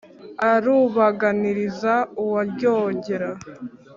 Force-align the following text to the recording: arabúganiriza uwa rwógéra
arabúganiriza 0.51 1.95
uwa 2.21 2.41
rwógéra 2.51 3.29